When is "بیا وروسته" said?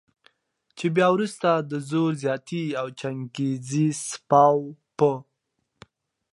0.95-1.49